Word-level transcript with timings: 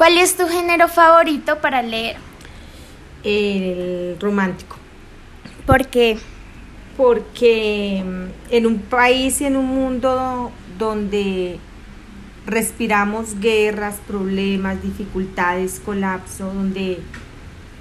¿Cuál 0.00 0.16
es 0.16 0.34
tu 0.34 0.48
género 0.48 0.88
favorito 0.88 1.60
para 1.60 1.82
leer? 1.82 2.16
El 3.22 4.16
romántico. 4.18 4.76
¿Por 5.66 5.88
qué? 5.88 6.16
Porque 6.96 8.02
mm, 8.02 8.54
en 8.54 8.66
un 8.66 8.78
país 8.78 9.42
y 9.42 9.44
en 9.44 9.56
un 9.56 9.66
mundo 9.66 10.52
donde 10.78 11.58
respiramos 12.46 13.40
guerras, 13.40 13.96
problemas, 14.06 14.82
dificultades, 14.82 15.82
colapso, 15.84 16.46
donde 16.46 17.00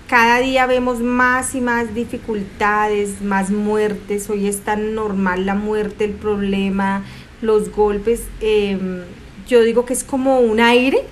cada 0.10 0.40
día 0.40 0.66
vemos 0.66 1.00
más 1.00 1.56
y 1.56 1.62
más 1.62 1.96
dificultades, 1.96 3.22
más 3.22 3.50
muertes. 3.50 4.30
Hoy 4.30 4.50
es 4.50 4.60
tan 4.60 4.94
normal 4.94 5.46
la 5.46 5.56
muerte, 5.56 6.04
el 6.04 6.16
problema, 6.16 7.02
los 7.42 7.72
golpes. 7.72 8.28
Em, 8.42 9.04
yo 9.48 9.62
digo 9.62 9.86
que 9.86 9.94
es 9.94 10.04
como 10.04 10.42
un 10.42 10.60
aire 10.60 11.06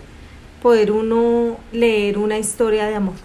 poder 0.62 0.92
uno 0.92 1.58
leer 1.72 2.18
una 2.18 2.38
historia 2.38 2.86
de 2.88 2.96
amor. 2.96 3.16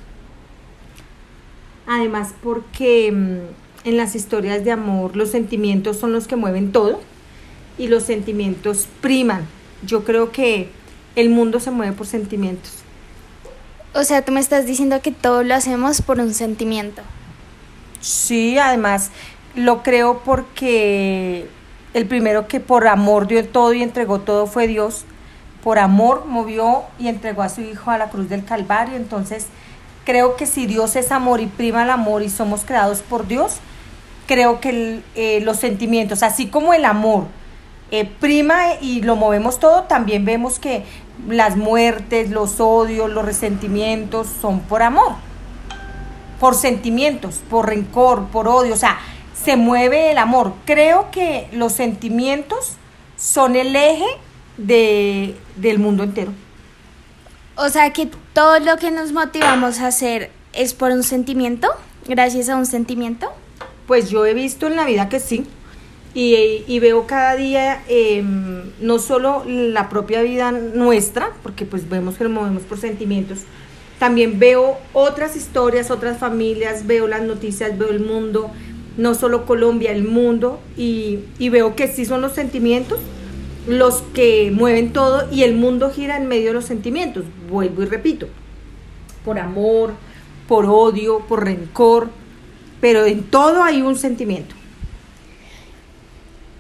Además 1.86 2.34
porque 2.42 3.08
em, 3.08 3.40
en 3.84 3.96
las 3.96 4.14
historias 4.14 4.64
de 4.64 4.72
amor 4.72 5.16
los 5.16 5.30
sentimientos 5.30 5.98
son 5.98 6.12
los 6.12 6.28
que 6.28 6.36
mueven 6.36 6.72
todo 6.72 7.00
y 7.78 7.88
los 7.88 8.04
sentimientos 8.04 8.86
priman. 9.00 9.46
Yo 9.84 10.04
creo 10.04 10.30
que 10.30 10.68
el 11.16 11.30
mundo 11.30 11.60
se 11.60 11.70
mueve 11.70 11.92
por 11.92 12.06
sentimientos. 12.06 12.78
O 13.94 14.04
sea, 14.04 14.24
tú 14.24 14.32
me 14.32 14.40
estás 14.40 14.66
diciendo 14.66 15.00
que 15.02 15.10
todo 15.10 15.42
lo 15.42 15.54
hacemos 15.54 16.00
por 16.00 16.18
un 16.18 16.32
sentimiento. 16.32 17.02
Sí, 18.00 18.58
además 18.58 19.10
lo 19.54 19.82
creo 19.82 20.22
porque 20.24 21.46
el 21.92 22.06
primero 22.06 22.48
que 22.48 22.60
por 22.60 22.86
amor 22.86 23.26
dio 23.26 23.46
todo 23.46 23.72
y 23.74 23.82
entregó 23.82 24.20
todo 24.20 24.46
fue 24.46 24.66
Dios. 24.66 25.04
Por 25.62 25.78
amor 25.78 26.24
movió 26.26 26.82
y 26.98 27.08
entregó 27.08 27.42
a 27.42 27.48
su 27.48 27.60
Hijo 27.60 27.90
a 27.90 27.98
la 27.98 28.08
cruz 28.10 28.28
del 28.28 28.44
Calvario. 28.44 28.96
Entonces, 28.96 29.46
creo 30.04 30.36
que 30.36 30.46
si 30.46 30.66
Dios 30.66 30.96
es 30.96 31.12
amor 31.12 31.40
y 31.40 31.46
prima 31.46 31.84
el 31.84 31.90
amor 31.90 32.22
y 32.22 32.30
somos 32.30 32.64
creados 32.64 33.00
por 33.00 33.26
Dios, 33.26 33.56
creo 34.26 34.60
que 34.60 35.02
eh, 35.14 35.40
los 35.42 35.58
sentimientos, 35.58 36.22
así 36.22 36.46
como 36.46 36.74
el 36.74 36.84
amor, 36.84 37.26
eh, 37.90 38.06
prima 38.06 38.74
y 38.80 39.02
lo 39.02 39.16
movemos 39.16 39.58
todo, 39.58 39.82
también 39.82 40.24
vemos 40.24 40.58
que 40.58 40.84
las 41.28 41.56
muertes, 41.56 42.30
los 42.30 42.58
odios, 42.58 43.10
los 43.10 43.24
resentimientos 43.24 44.28
son 44.40 44.60
por 44.60 44.82
amor, 44.82 45.12
por 46.40 46.54
sentimientos, 46.54 47.42
por 47.50 47.68
rencor, 47.68 48.28
por 48.28 48.48
odio, 48.48 48.72
o 48.74 48.78
sea, 48.78 48.98
se 49.34 49.56
mueve 49.56 50.10
el 50.10 50.18
amor. 50.18 50.54
Creo 50.64 51.10
que 51.10 51.48
los 51.52 51.72
sentimientos 51.72 52.76
son 53.16 53.56
el 53.56 53.76
eje 53.76 54.06
de, 54.66 55.34
del 55.56 55.78
mundo 55.78 56.02
entero. 56.02 56.32
O 57.56 57.68
sea 57.68 57.92
que 57.92 58.08
todo 58.32 58.58
lo 58.60 58.76
que 58.76 58.90
nos 58.90 59.12
motivamos 59.12 59.80
a 59.80 59.88
hacer 59.88 60.30
es 60.52 60.74
por 60.74 60.90
un 60.90 61.02
sentimiento, 61.02 61.68
gracias 62.08 62.48
a 62.48 62.56
un 62.56 62.66
sentimiento. 62.66 63.30
Pues 63.86 64.10
yo 64.10 64.24
he 64.24 64.34
visto 64.34 64.66
en 64.66 64.76
la 64.76 64.86
vida 64.86 65.08
que 65.08 65.20
sí. 65.20 65.44
Y, 66.14 66.78
veo 66.80 67.06
cada 67.06 67.36
día 67.36 67.82
em, 67.88 68.70
no 68.80 68.98
solo 68.98 69.44
la 69.46 69.88
propia 69.88 70.20
vida 70.20 70.52
nuestra, 70.52 71.30
porque 71.42 71.64
pues 71.64 71.88
vemos 71.88 72.16
que 72.16 72.24
nos 72.24 72.32
movemos 72.34 72.64
por 72.64 72.78
sentimientos, 72.78 73.40
también 73.98 74.38
veo 74.38 74.76
otras 74.92 75.36
historias, 75.36 75.90
otras 75.90 76.18
familias, 76.18 76.86
veo 76.86 77.08
las 77.08 77.22
noticias, 77.22 77.78
veo 77.78 77.88
el 77.88 78.00
mundo, 78.00 78.50
no 78.98 79.14
solo 79.14 79.46
Colombia, 79.46 79.90
el 79.90 80.04
mundo, 80.04 80.60
y, 80.76 81.20
y 81.38 81.48
veo 81.48 81.76
que 81.76 81.88
sí 81.88 82.04
son 82.04 82.20
los 82.20 82.32
sentimientos 82.32 82.98
los 83.66 84.02
que 84.14 84.50
mueven 84.52 84.92
todo 84.92 85.30
y 85.30 85.44
el 85.44 85.54
mundo 85.54 85.90
gira 85.90 86.16
en 86.16 86.26
medio 86.26 86.48
de 86.48 86.54
los 86.54 86.64
sentimientos, 86.64 87.24
vuelvo 87.50 87.82
y 87.82 87.86
repito, 87.86 88.28
por 89.24 89.38
amor, 89.38 89.94
por 90.48 90.66
odio, 90.66 91.20
por 91.20 91.44
rencor, 91.44 92.10
pero 92.80 93.04
en 93.06 93.22
todo 93.24 93.62
hay 93.62 93.82
un 93.82 93.96
sentimiento. 93.96 94.54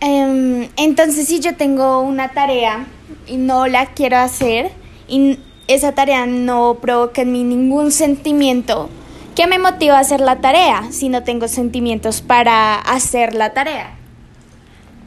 Em, 0.00 0.68
entonces, 0.76 1.28
si 1.28 1.40
yo 1.40 1.56
tengo 1.56 2.00
una 2.00 2.30
tarea 2.30 2.86
y 3.26 3.36
no 3.36 3.66
la 3.66 3.86
quiero 3.86 4.16
hacer 4.16 4.72
y 5.08 5.38
esa 5.68 5.92
tarea 5.92 6.26
no 6.26 6.78
provoca 6.80 7.22
en 7.22 7.32
mí 7.32 7.44
ningún 7.44 7.92
sentimiento, 7.92 8.88
¿qué 9.36 9.46
me 9.46 9.58
motiva 9.58 9.98
a 9.98 10.00
hacer 10.00 10.20
la 10.20 10.40
tarea 10.40 10.90
si 10.90 11.08
no 11.08 11.22
tengo 11.22 11.48
sentimientos 11.48 12.20
para 12.20 12.76
hacer 12.76 13.34
la 13.34 13.52
tarea? 13.52 13.96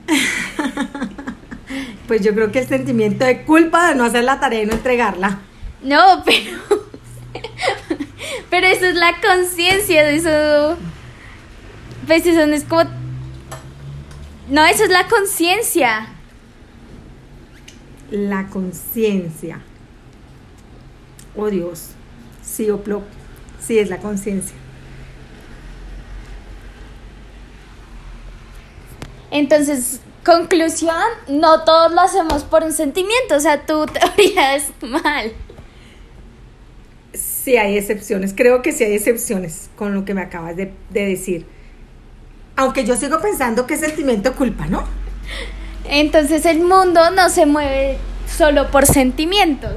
pues 2.07 2.21
yo 2.21 2.33
creo 2.33 2.51
que 2.51 2.59
el 2.59 2.67
sentimiento 2.67 3.25
de 3.25 3.43
culpa 3.43 3.89
de 3.89 3.95
no 3.95 4.03
hacer 4.03 4.23
la 4.23 4.39
tarea 4.39 4.63
y 4.63 4.66
no 4.66 4.73
entregarla. 4.73 5.39
No, 5.81 6.23
pero. 6.25 6.59
pero 8.49 8.67
eso 8.67 8.85
es 8.85 8.95
la 8.95 9.13
conciencia 9.21 10.03
de 10.03 10.16
eso. 10.16 10.77
Pues 12.07 12.25
eso 12.25 12.45
no 12.45 12.53
es 12.53 12.63
como 12.63 12.83
no, 14.49 14.63
eso 14.63 14.83
es 14.83 14.91
la 14.91 15.07
conciencia. 15.07 16.07
La 18.11 18.47
conciencia. 18.47 19.61
Oh 21.35 21.49
Dios. 21.49 21.89
Sí, 22.43 22.69
Oplo. 22.69 23.01
Sí, 23.59 23.79
es 23.79 23.89
la 23.89 23.97
conciencia. 23.97 24.55
Entonces, 29.31 29.99
conclusión, 30.25 30.96
no 31.28 31.63
todos 31.63 31.94
lo 31.94 32.02
hacemos 32.02 32.44
por 32.44 32.63
un 32.63 32.74
sentimiento, 32.74 33.36
o 33.36 33.40
sea, 33.40 33.66
tu 33.66 33.86
teoría 34.18 34.56
es 34.56 34.72
mal. 34.81 35.31
Sí 37.13 37.58
hay 37.58 37.78
excepciones, 37.78 38.34
creo 38.35 38.62
que 38.62 38.72
sí 38.72 38.84
hay 38.84 38.96
excepciones 38.96 39.69
con 39.78 39.94
lo 39.94 40.03
que 40.03 40.14
me 40.14 40.22
acabas 40.22 40.56
de, 40.56 40.74
de 40.90 41.06
decir. 41.06 41.46
Aunque 42.58 42.85
yo 42.85 42.96
sigo 42.96 43.19
pensando 43.22 43.68
que 43.68 43.75
es 43.75 43.81
sentimiento 43.81 44.34
culpa, 44.35 44.66
¿no? 44.66 44.84
Entonces 45.85 46.46
el 46.46 46.62
mundo 46.62 47.12
no 47.12 47.30
se 47.30 47.46
mueve 47.46 47.97
solo 48.28 48.72
por 48.72 48.85
sentimientos. 48.85 49.75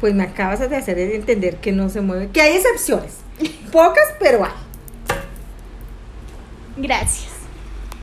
Pues 0.00 0.14
me 0.14 0.22
acabas 0.22 0.60
de 0.60 0.76
hacer 0.76 0.98
entender 0.98 1.56
que 1.56 1.72
no 1.72 1.90
se 1.90 2.00
mueve, 2.00 2.30
que 2.32 2.40
hay 2.40 2.56
excepciones. 2.56 3.16
Pocas, 3.70 4.14
pero 4.18 4.44
hay. 4.44 4.52
Gracias. 6.78 7.39